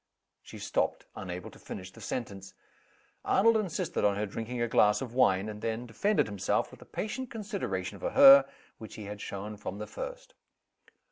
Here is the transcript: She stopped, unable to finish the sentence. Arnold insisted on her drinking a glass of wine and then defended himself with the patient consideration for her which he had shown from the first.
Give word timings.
She 0.41 0.57
stopped, 0.57 1.05
unable 1.15 1.51
to 1.51 1.59
finish 1.59 1.91
the 1.91 2.01
sentence. 2.01 2.55
Arnold 3.23 3.55
insisted 3.55 4.03
on 4.03 4.15
her 4.15 4.25
drinking 4.25 4.59
a 4.59 4.67
glass 4.67 4.99
of 4.99 5.13
wine 5.13 5.47
and 5.47 5.61
then 5.61 5.85
defended 5.85 6.25
himself 6.25 6.71
with 6.71 6.79
the 6.79 6.87
patient 6.87 7.29
consideration 7.29 7.99
for 7.99 8.09
her 8.09 8.49
which 8.79 8.95
he 8.95 9.03
had 9.03 9.21
shown 9.21 9.57
from 9.57 9.77
the 9.77 9.85
first. 9.85 10.33